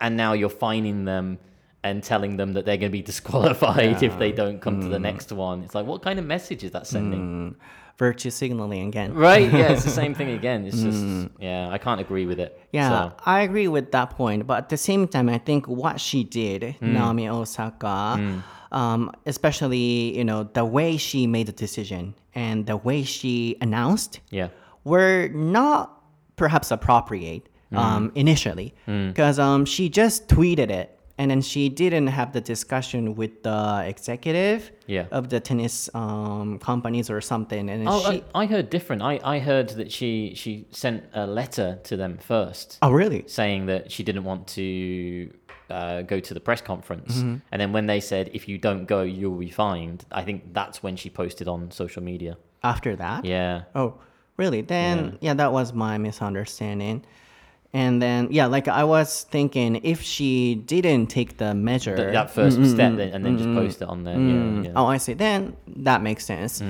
[0.00, 1.38] and now you're fining them
[1.82, 4.98] and telling them that they're going to be disqualified if they don't come to the
[4.98, 5.62] next one.
[5.62, 7.54] It's like, what kind of message is that sending?
[8.00, 9.12] Virtue signaling again.
[9.12, 9.52] Right?
[9.52, 10.66] Yeah, it's the same thing again.
[10.66, 11.04] It's just,
[11.38, 12.58] yeah, I can't agree with it.
[12.72, 14.46] Yeah, So, I agree with that point.
[14.46, 20.24] But at the same time, I think what she did, Naomi Osaka, um, especially you
[20.24, 24.48] know the way she made the decision and the way she announced, yeah.
[24.84, 26.02] were not
[26.36, 32.32] perhaps appropriate um, initially because um, she just tweeted it and then she didn't have
[32.32, 34.60] the discussion with the executive
[34.96, 35.06] Yeah.
[35.18, 37.64] of the tennis um, companies or something.
[37.72, 39.00] And Oh, she, I, I heard different.
[39.12, 40.52] I, I heard that she she
[40.82, 42.66] sent a letter to them first.
[42.84, 43.22] oh, really?
[43.40, 44.66] saying that she didn't want to
[45.78, 47.12] uh, go to the press conference.
[47.52, 50.78] And then when they said, if you don't go, you'll be fined, I think that's
[50.84, 52.32] when she posted on social media.
[52.62, 53.20] After that?
[53.24, 53.62] Yeah.
[53.80, 53.88] Oh,
[54.42, 54.62] really?
[54.62, 55.34] Then, yeah.
[55.42, 57.04] that was my misunderstanding.
[57.72, 61.94] And then, yeah, like I was thinking if she didn't take the measure.
[61.94, 64.18] Th- that 1st step then, and then just post it on there.
[64.18, 64.72] Yeah, yeah.
[64.74, 65.14] Oh, I see.
[65.14, 66.64] Then that makes sense.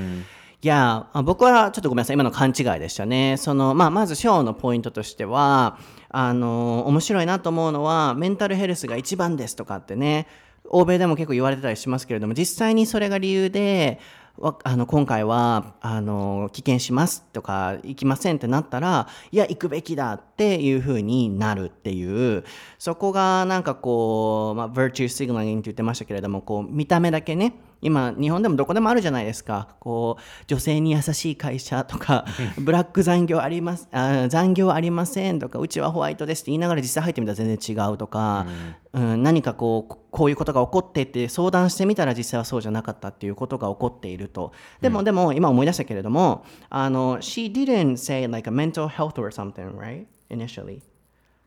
[0.62, 5.78] いやあ僕はちょっとごめんなさい今の勘違いでしたねその、まあ、まずショーのポイントとしては
[6.10, 10.26] あの面白いなと思うのはメンタルヘルスが一番ですとかってね
[10.64, 22.44] 欧米でも結構言われてたりしますけれども実際にそれが理由でわあの今回はあの棄権しますとか行きませんってなったらいや行くべきだっていうふうになるっていう
[22.78, 29.76] そこがなんかこう、まあ、virtue signaling って言ってましたけれどもこう見た目だけね今日本でもどこでもあるじゃないですか。
[29.80, 32.24] こう女性に優しい会社とか
[32.58, 38.46] ブラック残業ありますあ残業ありませんとかうちはホワイトですって言いながら実際入ってみたら全然違うとか、
[38.92, 39.22] うん。
[39.22, 44.52] 何かこうこういうことが起こってって相談してみたら実際はそうじゃなかったっていうことが起こっていると。
[44.80, 50.06] でも、でも今思い出したけれどもあの She didn't say like a mental health or something right?
[50.28, 50.82] Initially.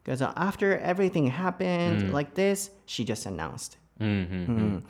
[0.03, 3.77] Because after everything happened like this she just announced.
[3.99, 4.83] うん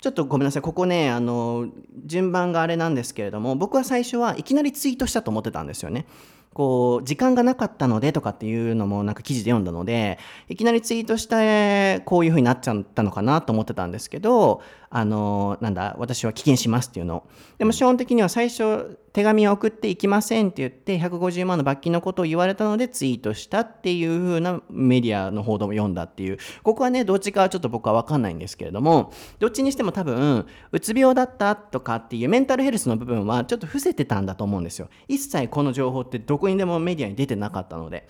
[0.00, 1.68] ちょっとごめんなさいここねあの
[2.06, 6.06] 順番があれなんですけれども僕は最初はいきなりツイートしたと思ってたんですよね。
[6.52, 14.60] こう時間がなかったのでとかっていうのもなんか記事で読んだのでいきなりツイートしてこういう風になっちゃったのかなと思ってたんですけど
[14.92, 17.24] あのなんだ私は棄権しますっていうの。
[17.58, 26.38] でも基本的には最初手紙を送っていきませんって言って150万の罰金のことを言われたのでツイートしたっていう風なメディアの報道も読んだっていう。
[26.64, 34.88] ここはねどっちかはちょっと僕は分かんないんですけれどもどっちにしても多分うつ病だったとかっていうメンタルヘルスの部分はちょっと伏せてたんだと思うんですよ。
[35.06, 38.08] 一切この情報ってどこにでもメディアに出てなかったので。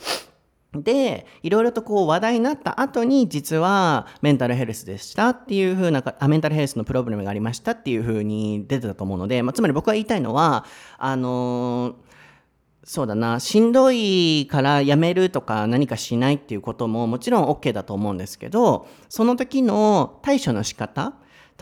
[0.74, 10.64] で、いろいろとこう話題になった後に、実はメンタルヘルスでしたっていう風なあ、メンタルヘルスのプロブレムがありましたっていう風に出てたと思うので、まあ、つまり僕が言いたいのは、
[10.98, 12.10] あのー
[12.82, 21.14] そうだな、しんどいからやめるとか何かしないっていうことももちろん OK だと思うんですけど、その時の対処の仕方、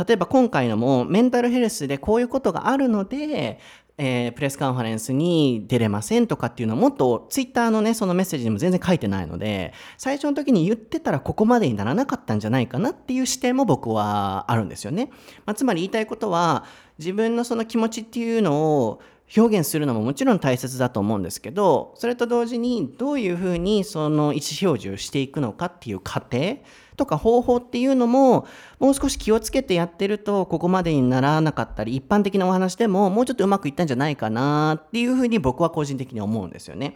[0.07, 3.59] 例えば今回のもメンタルヘルスでこういうことがあるので、
[4.01, 15.11] えー、プレスカンファレンスに出れませんとかっていうのはもっとツイッターのねそのメッセージにも全然書いてないので最初の時に言ってたらここまでにならなかったんじゃないかなっていう視点も僕はあるんですよね、
[15.47, 16.65] まあ、つまり言いたいことは
[16.99, 19.03] 自分のその気持ちっていうのを
[19.37, 26.59] 表現するのももちろん大切だと思うんですけどそれと同時にどういうふうにその意思表示をしていくのかっていう過程
[26.99, 28.47] とか方法っていうのも
[28.79, 36.95] もう少し気をつけてやってるとここまでにならなかったり一般的なお話でももうちょっとうまくいったんじゃないかなっていうふうに僕は個人的に思うんですよね。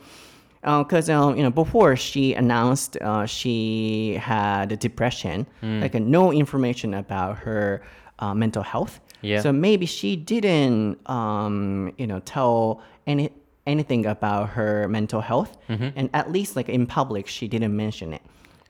[0.63, 5.45] Because uh, um, you know before she announced uh, she had depression,
[5.81, 7.83] like uh, no information about her
[8.21, 9.01] uh, mental health.
[9.23, 9.41] Yeah.
[9.41, 13.31] So maybe she didn't, um, you know, tell any
[13.67, 18.23] anything about her mental health, and at least like in public, she didn't mention it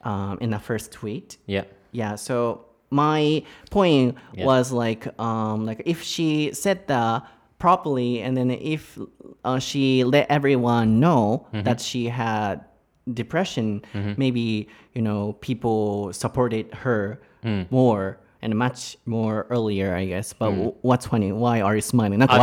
[0.03, 1.39] um, in the first tweet.
[1.47, 1.65] Yeah.
[1.93, 2.17] Yeah.
[2.17, 4.45] So my point yeah.
[4.45, 7.27] was like, um, like if she said that
[7.59, 8.99] properly, and then if
[9.45, 11.63] uh, she let everyone know mm-hmm.
[11.63, 12.65] that she had
[13.13, 14.15] depression, mm-hmm.
[14.17, 17.71] maybe you know people supported her mm.
[17.71, 20.33] more and much more earlier, I guess.
[20.33, 20.75] But mm.
[20.83, 21.33] what's funny?
[21.33, 22.19] Why are you smiling?
[22.29, 22.41] I'm,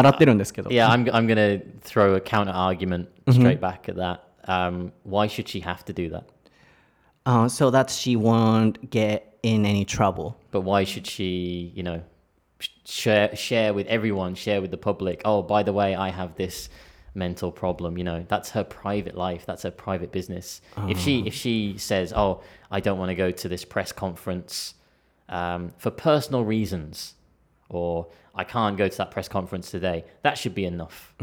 [0.71, 3.39] yeah, I'm, I'm going to throw a counter argument mm-hmm.
[3.39, 3.61] straight mm-hmm.
[3.61, 4.23] back at that.
[4.45, 6.29] Um, why should she have to do that?
[7.29, 10.35] Uh, so that she won't get in any trouble.
[10.49, 12.01] But why should she, you know,
[12.85, 15.21] share share with everyone, share with the public?
[15.25, 16.69] Oh, by the way, I have this
[17.13, 17.99] mental problem.
[17.99, 19.45] You know, that's her private life.
[19.45, 20.61] That's her private business.
[20.87, 24.73] If she if she says, "Oh, I don't want to go to this press conference
[25.29, 27.13] um, for personal reasons,"
[27.69, 31.13] or "I can't go to that press conference today," that should be enough.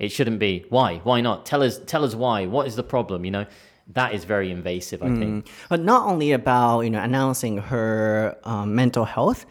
[0.00, 0.98] It shouldn't be why.
[1.04, 1.46] Why not?
[1.46, 1.78] Tell us.
[1.86, 2.46] Tell us why.
[2.46, 3.24] What is the problem?
[3.24, 3.46] You know,
[3.88, 5.02] that is very invasive.
[5.02, 5.48] I think.
[5.68, 9.44] but not only about you know announcing her um, mental health.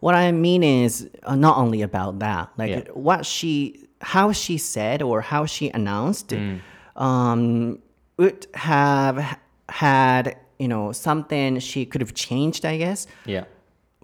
[0.00, 2.80] What I mean is uh, not only about that, like Yeah.
[2.92, 6.32] what she, how she said or how she announced,
[6.96, 7.78] um,
[8.16, 13.44] would have had you know something she could have changed, I guess, Yeah.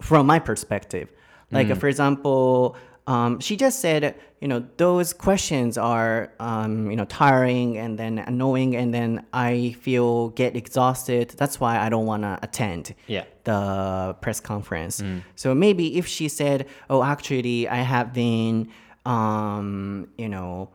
[0.01, 1.11] from my perspective.
[1.51, 2.75] Like, for example,
[3.13, 4.01] um, she just said,
[4.41, 9.75] you know, those questions are, um, you know, tiring and then annoying, and then I
[9.85, 11.25] feel get exhausted.
[11.41, 13.25] That's why I don't want to attend Yeah.
[13.49, 14.95] the press conference.
[15.35, 18.69] So maybe if she said, oh, actually, I have been,
[19.05, 20.69] um, you know,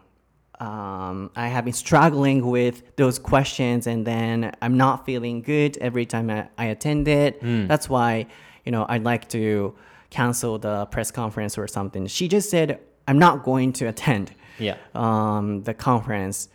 [0.60, 6.06] um, I have been struggling with those questions, and then I'm not feeling good every
[6.06, 7.32] time I, I attend it.
[7.68, 8.26] That's why,
[8.64, 9.74] you know, I'd like to
[10.18, 12.06] cancel the press conference or something.
[12.18, 12.68] She just said,
[13.08, 14.26] I'm not going to attend
[14.58, 14.76] Yeah.
[14.94, 16.48] um, the conference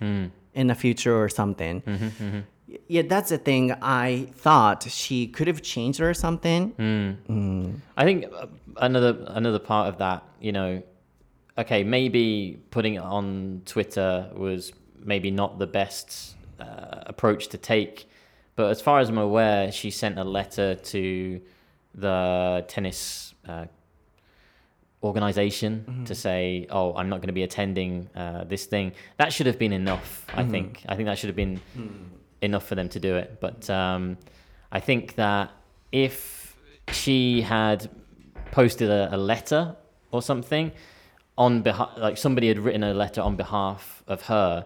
[0.60, 1.76] in the future or something.
[1.86, 3.65] Y- Yeah, that's the thing.
[4.06, 4.08] I
[4.45, 6.62] thought she could have changed or something.
[7.98, 8.45] I think uh,
[8.88, 10.72] another another part of that, you know,
[11.58, 12.24] okay, maybe
[12.76, 14.72] putting it on Twitter was
[15.13, 17.95] maybe not the best uh, approach to take,
[18.56, 21.41] but as far as I'm aware, she sent a letter to
[21.95, 23.65] the tennis uh,
[25.01, 29.47] organization to say, "Oh, I'm not going to be attending uh, this thing." That should
[29.51, 30.25] have been enough.
[30.41, 30.83] I think.
[30.88, 31.59] I think that should have been
[32.41, 33.39] enough for them to do it.
[33.39, 34.17] But um,
[34.71, 35.51] I think that
[35.91, 36.55] if
[36.91, 37.89] she had
[38.51, 39.75] posted a, a letter
[40.12, 40.71] or something
[41.38, 44.65] on behalf, like somebody had written a letter on behalf of her,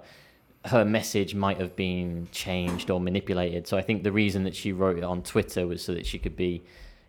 [0.65, 3.67] her message might have been changed or manipulated.
[3.67, 6.17] So I think the reason that she wrote it on Twitter was so that she
[6.19, 6.63] could be,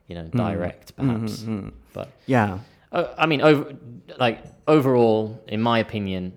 [0.09, 1.45] you know, direct, perhaps.
[1.93, 2.59] But Yeah.
[2.93, 3.75] uh, I mean, over
[4.19, 6.33] like overall, in my opinion,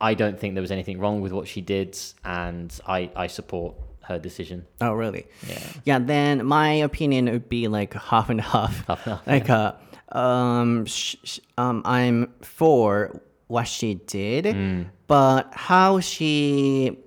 [0.00, 3.74] I don't think there was anything wrong with what she did, and I I support
[4.08, 4.66] her decision.
[4.80, 5.26] Oh, really?
[5.48, 5.62] Yeah.
[5.84, 8.84] Yeah, then my opinion would be like half and half.
[8.86, 9.72] Half and half, like, uh,
[10.18, 14.86] um, sh- sh- um, I'm for what she did, Mm.
[15.06, 16.98] but how she,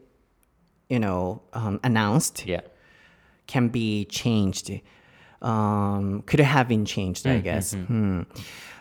[0.89, 2.61] you know, um, announced Yeah.
[3.47, 4.71] can be changed.
[5.41, 7.73] Um, could have been changed, I guess.
[7.73, 8.21] Hmm.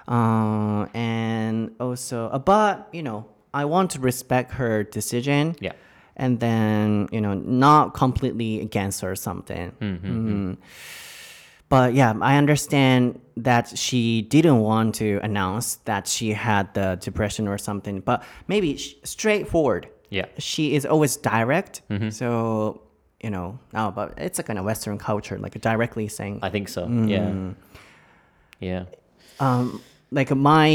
[0.07, 5.57] Uh, and also, uh, but you know, I want to respect her decision.
[5.61, 5.73] Yeah.
[6.17, 9.73] And then you know, not completely against her or something.
[9.81, 10.57] Mm.
[11.69, 17.49] But yeah, I understand that she didn't want to announce that she had the depression
[17.49, 18.01] or something.
[18.01, 19.89] But maybe sh- straightforward.
[20.11, 20.27] Yeah.
[20.39, 21.83] She is always direct.
[22.11, 22.83] So
[23.25, 26.69] you know, no, but it's a kind of Western culture, like directly saying I think
[26.69, 26.83] so.
[26.87, 27.09] Mm.
[27.15, 27.29] Yeah.
[28.71, 28.85] Yeah.
[29.41, 30.69] um like my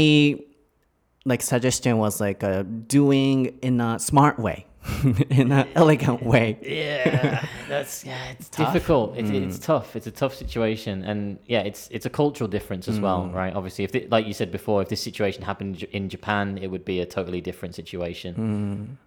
[1.24, 2.62] like suggestion was like uh,
[2.98, 4.66] doing in a smart way
[5.38, 9.16] in an elegant way Yeah, that's yeah, it's difficult.
[9.16, 9.94] It's, it's tough.
[9.96, 13.52] It's a tough situation, and yeah, it's it's a cultural difference as well, right?
[13.54, 16.84] Obviously, if it, like you said before, if this situation happened in Japan, it would
[16.92, 18.32] be a totally different situation.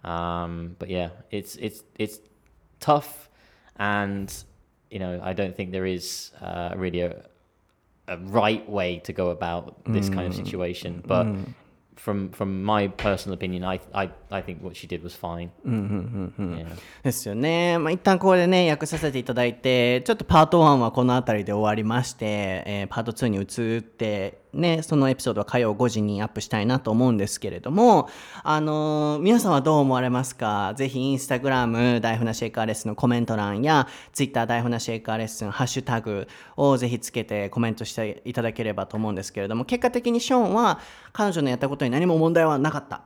[0.04, 2.16] Um, but yeah, it's it's it's
[2.78, 3.28] tough,
[3.76, 4.32] and
[4.90, 7.24] you know, I don't think there is uh, really a
[8.06, 11.26] a right way to go about this kind of situation, but.
[11.96, 15.50] From from my personal opinion, I I, I think what she did was fine.
[15.64, 16.66] Yeah.
[17.02, 17.78] ですよね。
[17.78, 28.08] まあ、一旦ここでね、訳させていただいて、ちょっとパート1はこの辺りで終わりまして、えーパート2に移って、ね、そのエピソードは火曜5時にアップしたいなと思うんですけれども、
[28.42, 30.74] あのー皆さんはどう思われますか？
[30.76, 40.78] ぜひインスタグラム、大船シェイカーレッスンのコメント欄や、ツイッター大船シェイカーレッスン、ハッシュタグをぜひつけてコメントしていただければと思うんですけれども、結果的にショーンは
[41.12, 43.02] 彼女のやったことに何も問題はなかった。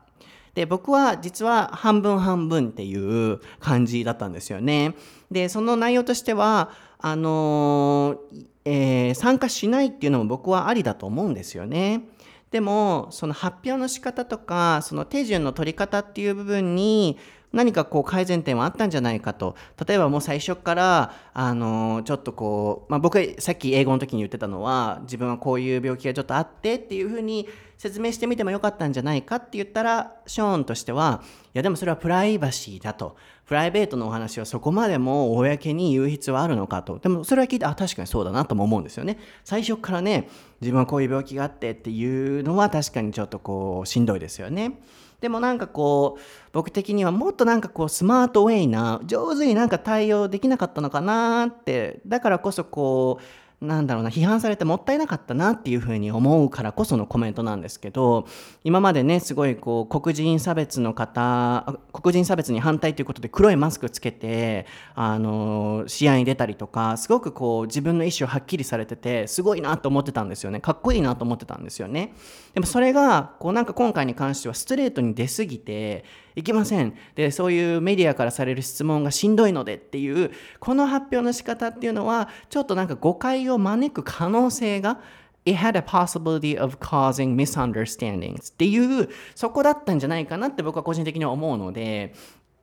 [0.55, 4.95] で僕は実は半分半分っていう感じだったんですよね。
[5.31, 12.03] でその内容としてはあのーえー参加しないっていうのも僕はありだと思うんですよね。
[12.51, 17.19] でもその発表の仕方とかその手順の取り方っていう部分に
[17.53, 19.57] 何かこう改善点はあったんじゃないかと。
[19.87, 31.23] 例えばもう最初からあのちょっとこう、まあ、僕さっき英語の時に言ってたのは自分はこういう病気がちょっとあってっていうふうに説明してみてもよかったんじゃないかって言ったらショーンとしては
[31.55, 33.17] いやでもそれはプライバシーだと。
[33.47, 36.99] プライベートのお話はそこまでも公に言う必要はあるのかと。
[36.99, 39.19] でもそれは聞いてあ確かにそうだなとも思うんですよね。
[39.43, 40.29] 最初からね
[40.61, 44.79] 自分はこういう病気があってっていうのは確かにちょっとこうしんどいですよね。
[45.21, 53.25] でもなんかこう僕的にはもっとなんかこうスマートウェイな上手になんか対応できなかったのかなってだからこそこう
[53.61, 58.29] なんだろうな批判されてもったいなかったなっていうふうに思うからこそのコメントなんですけど
[58.63, 70.61] 今までねすごいこう黒人差別の方黒人差別に反対ということで黒いマスクつけてあの試合に出たりとかすごくこう自分の意思をはっきりされててすごいなと思ってたんですよね。
[70.61, 72.15] かっこいいなと思ってたんですよね。
[72.55, 76.05] でもそれがこうなんか今回に関してはストレートに出過ぎて
[76.37, 76.95] いけません。
[77.15, 85.01] でそういうメディアからされる質問がしんどいのでっていうこの発表の仕方っていうのはちょっとなんか誤解を招く可能性が
[85.45, 92.15] It had a possibility of causing misunderstandings っていうそこだったんじゃないかなって僕は個人的には思うので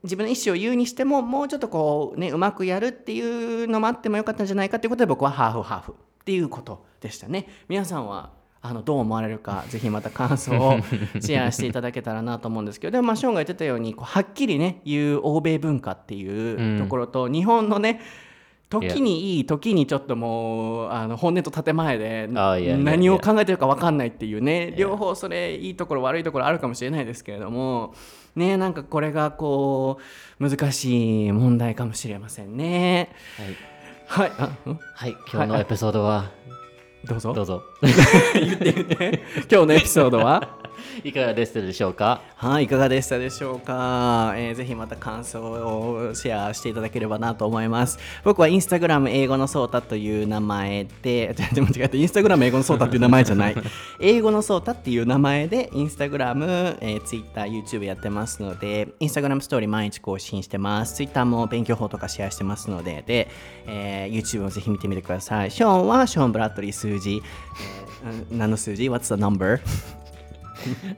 [0.04, 3.22] 自分の意思を言うにしてももうちょっとこうねうまくやるってい
[3.64, 7.48] うのもあってもよかったんじゃないかっていうことで僕はハーフハーフっていうことでしたね。
[7.68, 8.32] 皆さんは
[8.68, 10.80] あのどう思われるか ぜひまた感想を
[11.20, 18.02] シェアしていただけたらなと思うんですけどでもまあショーンが言ってたようにこうはっきりね言う欧米文化っていうところと、日本のね
[18.70, 27.94] 時にいい時にちょっともうあの本音と建前で Oh, 何を考えてるか分かんないっていうね両方それいいところ悪いところあるかもしれないですけれども
[28.36, 30.00] ねなんかこれがこ
[30.40, 33.10] う難しい問題かもしれませんね。
[34.08, 34.80] はい、あん。
[34.94, 36.32] はい、今日のエピソードは、
[37.06, 37.34] どうぞ。
[37.34, 37.64] どうぞ。
[37.82, 40.65] 今日のエピソードは？
[41.04, 42.22] いかがでしたでしょうか？
[42.36, 48.00] はい、いかがでしたでしょうか、えーぜひまた感想をシェアしていただければなと思います。
[48.24, 53.56] 僕はインスタグラム英語のソータという名前で、全然間違えた、インスタグラム英語のソータっていう名前じゃない、
[54.00, 60.96] 英語のソータっていう名前で、インスタグラム、えー、ツイッター、YouTube やってますので、インスタグラムストーリー毎日更新してます。
[60.96, 63.28] ツイッターも勉強法とかシェアしてますので、で、
[63.68, 65.52] えー YouTube もぜひ見てみてください。
[65.52, 67.22] ショーンはショーン・ブラッドリー数字、
[68.06, 69.60] えー、何の数字 ?What's the number?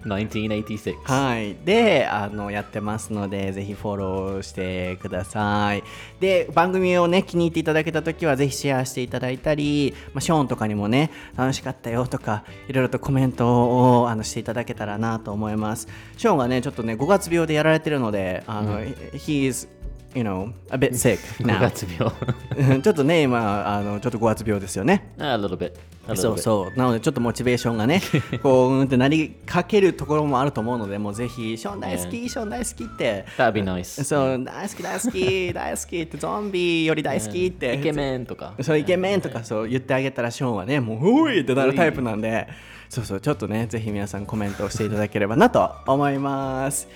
[0.05, 0.95] 1986。
[1.03, 1.55] はい。
[1.65, 5.83] で、あの、やってますので、ぜひフォローしてください。
[6.19, 15.87] で、番組をね、気に入っていただけたときは、ぜひシェアしていただいたり、まあ、ショーンとかにもね、楽しかったよとか、いろいろとコメントをあのしていただけたらなと思います。
[16.17, 19.67] ショーンがね、ちょっとね、5月病でやられてるので、あの、he is
[20.15, 21.59] you know, a bit sick 5 now.
[21.59, 25.13] 月病 ちょっとね、今、あのちょっと5月病ですよね。
[25.19, 25.73] a little bit.
[26.09, 26.77] A そう.そう。
[26.79, 28.01] なので、ちょっとモチベーションがね、
[28.41, 33.25] こう、うんってなりかけるところもあると思うので、もうぜひ、ショーン大好き、ショーン大好きって。
[33.37, 34.03] That'd be nice.
[34.03, 37.75] そう、大好き、大好き、大好きって、ゾンビより大好きって。
[37.75, 38.53] イケメンとか。
[38.61, 42.47] そうイケメンとかそう言ってあげたらショーンはねもうおいってなるタイプなんで
[42.89, 46.87] そうそうちょっとねぜひ皆さんコメントをしていただければなと思います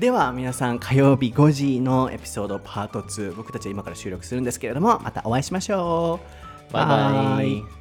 [0.00, 6.20] では皆さん火曜日5時のエピソードパート2僕たちは今から収録するんですけれどもまたお会いしましょ
[6.70, 6.72] う。
[6.72, 7.79] バイバイ